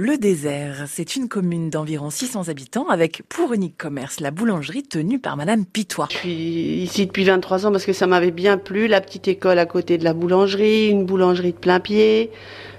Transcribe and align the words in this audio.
Le 0.00 0.16
désert, 0.16 0.84
c'est 0.86 1.16
une 1.16 1.26
commune 1.26 1.70
d'environ 1.70 2.08
600 2.08 2.50
habitants 2.50 2.86
avec 2.88 3.22
pour 3.28 3.52
unique 3.52 3.76
commerce 3.76 4.20
la 4.20 4.30
boulangerie 4.30 4.84
tenue 4.84 5.18
par 5.18 5.36
Madame 5.36 5.66
Pitois. 5.66 6.06
Je 6.12 6.18
suis 6.18 6.82
ici 6.84 7.06
depuis 7.06 7.24
23 7.24 7.66
ans 7.66 7.72
parce 7.72 7.84
que 7.84 7.92
ça 7.92 8.06
m'avait 8.06 8.30
bien 8.30 8.58
plu, 8.58 8.86
la 8.86 9.00
petite 9.00 9.26
école 9.26 9.58
à 9.58 9.66
côté 9.66 9.98
de 9.98 10.04
la 10.04 10.14
boulangerie, 10.14 10.86
une 10.86 11.04
boulangerie 11.04 11.50
de 11.50 11.58
plein 11.58 11.80
pied, 11.80 12.30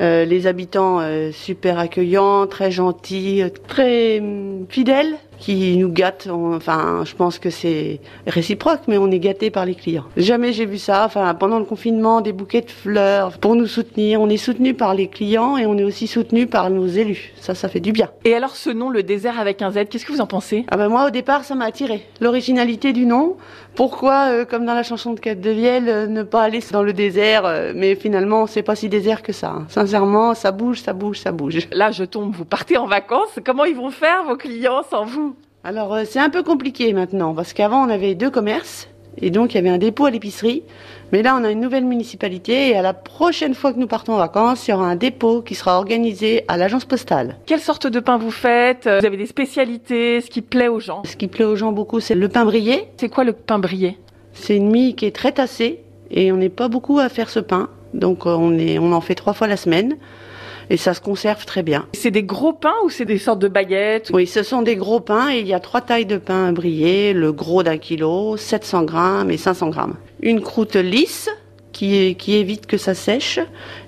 euh, 0.00 0.24
les 0.24 0.46
habitants 0.46 1.00
euh, 1.00 1.32
super 1.32 1.78
accueillants, 1.78 2.46
très 2.46 2.70
gentils, 2.70 3.42
euh, 3.42 3.50
très 3.68 4.18
hum, 4.18 4.64
fidèles 4.70 5.18
qui 5.42 5.76
nous 5.76 5.88
gâtent. 5.88 6.28
Enfin, 6.30 7.02
je 7.04 7.14
pense 7.16 7.40
que 7.40 7.50
c'est 7.50 8.00
réciproque, 8.28 8.82
mais 8.86 8.96
on 8.96 9.10
est 9.10 9.18
gâté 9.18 9.50
par 9.50 9.66
les 9.66 9.74
clients. 9.74 10.04
Jamais 10.16 10.52
j'ai 10.52 10.66
vu 10.66 10.78
ça. 10.78 11.04
Enfin, 11.04 11.34
pendant 11.34 11.58
le 11.58 11.64
confinement, 11.64 12.20
des 12.20 12.32
bouquets 12.32 12.60
de 12.60 12.70
fleurs 12.70 13.36
pour 13.38 13.56
nous 13.56 13.66
soutenir. 13.66 14.20
On 14.20 14.28
est 14.28 14.36
soutenu 14.36 14.72
par 14.74 14.94
les 14.94 15.08
clients 15.08 15.56
et 15.56 15.66
on 15.66 15.76
est 15.76 15.82
aussi 15.82 16.06
soutenu 16.06 16.46
par 16.46 16.70
nos 16.70 16.86
élus. 16.86 17.32
Ça, 17.40 17.56
ça 17.56 17.68
fait 17.68 17.80
du 17.80 17.90
bien. 17.90 18.08
Et 18.24 18.34
alors, 18.34 18.54
ce 18.54 18.70
nom, 18.70 18.88
le 18.88 19.02
désert 19.02 19.40
avec 19.40 19.62
un 19.62 19.72
Z, 19.72 19.86
qu'est-ce 19.90 20.06
que 20.06 20.12
vous 20.12 20.20
en 20.20 20.26
pensez? 20.26 20.64
Ah 20.70 20.76
ben 20.76 20.88
moi, 20.88 21.08
au 21.08 21.10
départ, 21.10 21.42
ça 21.44 21.56
m'a 21.56 21.64
attiré. 21.64 22.06
L'originalité 22.20 22.92
du 22.92 23.04
nom. 23.04 23.36
Pourquoi, 23.74 24.26
euh, 24.28 24.44
comme 24.44 24.64
dans 24.64 24.74
la 24.74 24.84
chanson 24.84 25.12
de 25.12 25.18
Kate 25.18 25.40
de 25.40 25.50
Vielle, 25.50 25.88
euh, 25.88 26.06
ne 26.06 26.22
pas 26.22 26.42
aller 26.42 26.60
dans 26.70 26.82
le 26.82 26.92
désert 26.92 27.46
euh, 27.46 27.72
Mais 27.74 27.96
finalement, 27.96 28.46
c'est 28.46 28.62
pas 28.62 28.76
si 28.76 28.88
désert 28.88 29.22
que 29.22 29.32
ça. 29.32 29.48
Hein. 29.48 29.64
Sincèrement, 29.68 30.34
ça 30.34 30.52
bouge, 30.52 30.82
ça 30.82 30.92
bouge, 30.92 31.18
ça 31.18 31.32
bouge. 31.32 31.66
Là, 31.72 31.90
je 31.90 32.04
tombe. 32.04 32.32
Vous 32.32 32.44
partez 32.44 32.76
en 32.76 32.86
vacances. 32.86 33.40
Comment 33.44 33.64
ils 33.64 33.74
vont 33.74 33.90
faire 33.90 34.22
vos 34.24 34.36
clients 34.36 34.82
sans 34.88 35.04
vous? 35.04 35.31
Alors 35.64 35.94
euh, 35.94 36.02
c'est 36.04 36.18
un 36.18 36.30
peu 36.30 36.42
compliqué 36.42 36.92
maintenant 36.92 37.34
parce 37.34 37.52
qu'avant 37.52 37.86
on 37.86 37.88
avait 37.90 38.14
deux 38.14 38.30
commerces 38.30 38.88
et 39.20 39.30
donc 39.30 39.52
il 39.52 39.56
y 39.56 39.58
avait 39.58 39.68
un 39.68 39.78
dépôt 39.78 40.06
à 40.06 40.10
l'épicerie. 40.10 40.62
Mais 41.12 41.22
là 41.22 41.36
on 41.38 41.44
a 41.44 41.50
une 41.50 41.60
nouvelle 41.60 41.84
municipalité 41.84 42.70
et 42.70 42.76
à 42.76 42.82
la 42.82 42.94
prochaine 42.94 43.54
fois 43.54 43.72
que 43.72 43.78
nous 43.78 43.86
partons 43.86 44.14
en 44.14 44.18
vacances, 44.18 44.66
il 44.66 44.70
y 44.70 44.74
aura 44.74 44.86
un 44.86 44.96
dépôt 44.96 45.42
qui 45.42 45.54
sera 45.54 45.76
organisé 45.76 46.44
à 46.48 46.56
l'agence 46.56 46.86
postale. 46.86 47.36
Quelle 47.46 47.60
sorte 47.60 47.86
de 47.86 48.00
pain 48.00 48.16
vous 48.16 48.30
faites? 48.30 48.84
Vous 48.84 49.06
avez 49.06 49.16
des 49.18 49.26
spécialités 49.26 50.20
Ce 50.20 50.30
qui 50.30 50.40
plaît 50.40 50.68
aux 50.68 50.80
gens? 50.80 51.02
Ce 51.04 51.16
qui 51.16 51.28
plaît 51.28 51.44
aux 51.44 51.56
gens 51.56 51.72
beaucoup 51.72 52.00
c'est 52.00 52.14
le 52.14 52.28
pain 52.28 52.44
brillé. 52.44 52.88
C'est 52.96 53.10
quoi 53.10 53.24
le 53.24 53.32
pain 53.32 53.58
brillé 53.58 53.98
C'est 54.32 54.56
une 54.56 54.70
mie 54.70 54.94
qui 54.94 55.04
est 55.04 55.14
très 55.14 55.32
tassée 55.32 55.80
et 56.10 56.32
on 56.32 56.36
n'est 56.36 56.48
pas 56.48 56.68
beaucoup 56.68 56.98
à 56.98 57.08
faire 57.08 57.28
ce 57.28 57.40
pain. 57.40 57.68
Donc 57.94 58.26
euh, 58.26 58.30
on, 58.30 58.58
est, 58.58 58.78
on 58.78 58.92
en 58.92 59.00
fait 59.00 59.14
trois 59.14 59.34
fois 59.34 59.46
la 59.46 59.58
semaine 59.58 59.96
et 60.70 60.76
ça 60.76 60.94
se 60.94 61.00
conserve 61.00 61.44
très 61.44 61.62
bien. 61.62 61.86
C'est 61.92 62.10
des 62.10 62.22
gros 62.22 62.52
pains 62.52 62.74
ou 62.84 62.90
c'est 62.90 63.04
des 63.04 63.18
sortes 63.18 63.38
de 63.38 63.48
baguettes? 63.48 64.10
Oui, 64.12 64.26
ce 64.26 64.42
sont 64.42 64.62
des 64.62 64.76
gros 64.76 65.00
pains 65.00 65.30
et 65.30 65.40
il 65.40 65.46
y 65.46 65.54
a 65.54 65.60
trois 65.60 65.80
tailles 65.80 66.06
de 66.06 66.18
pain 66.18 66.52
brillés, 66.52 67.12
le 67.12 67.32
gros 67.32 67.62
d'un 67.62 67.78
kilo, 67.78 68.36
700 68.36 68.84
grammes 68.84 69.30
et 69.30 69.36
500 69.36 69.68
grammes. 69.68 69.94
Une 70.20 70.40
croûte 70.40 70.76
lisse 70.76 71.28
qui, 71.72 72.14
qui 72.16 72.34
évite 72.34 72.66
que 72.66 72.76
ça 72.76 72.94
sèche 72.94 73.40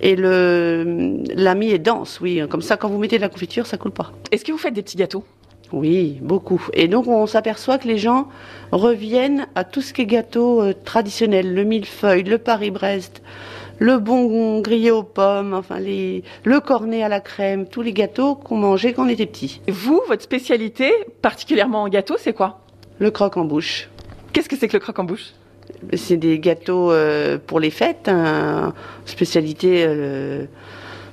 et 0.00 0.16
le 0.16 1.22
la 1.34 1.54
mie 1.54 1.70
est 1.70 1.78
dense, 1.78 2.20
oui, 2.20 2.42
comme 2.50 2.62
ça 2.62 2.76
quand 2.76 2.88
vous 2.88 2.98
mettez 2.98 3.16
de 3.16 3.22
la 3.22 3.28
confiture, 3.28 3.66
ça 3.66 3.76
coule 3.76 3.92
pas. 3.92 4.12
Est-ce 4.32 4.44
que 4.44 4.52
vous 4.52 4.58
faites 4.58 4.74
des 4.74 4.82
petits 4.82 4.96
gâteaux? 4.96 5.24
Oui, 5.72 6.18
beaucoup. 6.22 6.64
Et 6.74 6.86
donc 6.86 7.08
on 7.08 7.26
s'aperçoit 7.26 7.78
que 7.78 7.88
les 7.88 7.98
gens 7.98 8.28
reviennent 8.72 9.46
à 9.54 9.64
tout 9.64 9.80
ce 9.80 9.92
qui 9.92 10.02
est 10.02 10.06
gâteau 10.06 10.62
euh, 10.62 10.74
traditionnel, 10.84 11.54
le 11.54 11.64
millefeuille, 11.64 12.22
le 12.22 12.38
Paris-Brest, 12.38 13.22
le 13.78 13.98
bon 13.98 14.60
grillé 14.60 14.90
aux 14.90 15.02
pommes, 15.02 15.54
enfin 15.54 15.78
les, 15.78 16.22
le 16.44 16.60
cornet 16.60 17.02
à 17.02 17.08
la 17.08 17.20
crème, 17.20 17.66
tous 17.66 17.82
les 17.82 17.92
gâteaux 17.92 18.34
qu'on 18.34 18.56
mangeait 18.56 18.92
quand 18.92 19.04
on 19.04 19.08
était 19.08 19.26
petit. 19.26 19.60
Vous, 19.68 20.00
votre 20.08 20.22
spécialité, 20.22 20.92
particulièrement 21.22 21.82
en 21.82 21.88
gâteau, 21.88 22.16
c'est 22.18 22.32
quoi? 22.32 22.60
Le 22.98 23.10
croque 23.10 23.36
en 23.36 23.44
bouche. 23.44 23.88
Qu'est-ce 24.32 24.48
que 24.48 24.56
c'est 24.56 24.68
que 24.68 24.74
le 24.74 24.80
croque 24.80 24.98
en 24.98 25.04
bouche? 25.04 25.32
C'est 25.94 26.16
des 26.16 26.38
gâteaux 26.38 26.90
euh, 26.90 27.38
pour 27.44 27.60
les 27.60 27.70
fêtes, 27.70 28.08
hein, 28.08 28.72
spécialité 29.04 29.84
euh, 29.86 30.46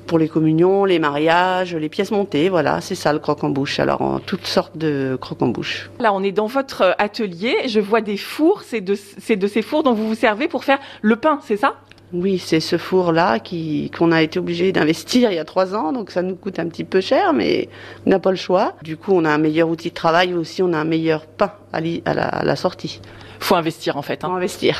pour 0.07 0.19
les 0.19 0.29
communions, 0.29 0.85
les 0.85 0.99
mariages, 0.99 1.75
les 1.75 1.89
pièces 1.89 2.11
montées, 2.11 2.49
voilà, 2.49 2.79
c'est 2.81 2.95
ça 2.95 3.11
le 3.11 3.19
croque 3.19 3.43
en 3.43 3.49
bouche. 3.49 3.79
Alors 3.79 4.01
en 4.01 4.19
toutes 4.19 4.45
sortes 4.45 4.77
de 4.77 5.17
croque 5.19 5.41
en 5.41 5.47
bouche. 5.47 5.89
Là, 5.99 6.13
on 6.13 6.23
est 6.23 6.31
dans 6.31 6.45
votre 6.45 6.95
atelier, 6.97 7.55
je 7.67 7.79
vois 7.79 8.01
des 8.01 8.17
fours, 8.17 8.61
c'est 8.61 8.81
de, 8.81 8.95
c'est 8.95 9.35
de 9.35 9.47
ces 9.47 9.61
fours 9.61 9.83
dont 9.83 9.93
vous 9.93 10.07
vous 10.07 10.15
servez 10.15 10.47
pour 10.47 10.63
faire 10.63 10.79
le 11.01 11.15
pain, 11.15 11.39
c'est 11.43 11.57
ça? 11.57 11.75
Oui, 12.13 12.37
c'est 12.37 12.59
ce 12.59 12.77
four-là 12.77 13.39
qui 13.39 13.89
qu'on 13.89 14.11
a 14.11 14.21
été 14.21 14.37
obligé 14.37 14.71
d'investir 14.71 15.31
il 15.31 15.35
y 15.35 15.39
a 15.39 15.45
trois 15.45 15.73
ans, 15.73 15.91
donc 15.91 16.11
ça 16.11 16.21
nous 16.21 16.35
coûte 16.35 16.59
un 16.59 16.67
petit 16.67 16.83
peu 16.83 17.01
cher, 17.01 17.33
mais 17.33 17.69
on 18.05 18.11
n'a 18.11 18.19
pas 18.19 18.29
le 18.29 18.37
choix. 18.37 18.75
Du 18.83 18.97
coup, 18.97 19.13
on 19.13 19.25
a 19.25 19.31
un 19.31 19.39
meilleur 19.39 19.67
outil 19.67 19.89
de 19.89 19.95
travail, 19.95 20.35
aussi 20.35 20.61
on 20.61 20.73
a 20.73 20.77
un 20.77 20.85
meilleur 20.85 21.25
pain 21.25 21.53
à, 21.73 21.81
la, 21.81 22.27
à 22.27 22.43
la, 22.43 22.55
sortie. 22.55 23.01
Faut 23.39 23.55
investir 23.55 23.97
en 23.97 24.03
fait. 24.03 24.23
Hein. 24.23 24.27
Faut 24.27 24.35
investir. 24.35 24.77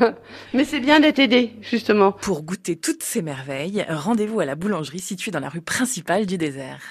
mais 0.54 0.64
c'est 0.64 0.80
bien 0.80 1.00
d'être 1.00 1.18
aidé, 1.18 1.52
justement. 1.60 2.12
Pour 2.12 2.42
goûter 2.42 2.76
toutes 2.76 3.02
ces 3.02 3.20
merveilles, 3.20 3.84
rendez-vous 3.88 4.38
à 4.38 4.44
la 4.44 4.54
boulangerie 4.54 5.00
située 5.00 5.32
dans 5.32 5.40
la 5.40 5.48
rue 5.48 5.60
principale 5.62 6.24
du 6.24 6.38
désert. 6.38 6.80